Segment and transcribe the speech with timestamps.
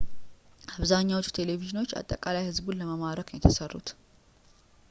[0.75, 3.89] አብዛኛዎቹ ቴሌቪዥኖች አጠቃላይ ሕዝቡን ለመማረክ ነው የተሠሩት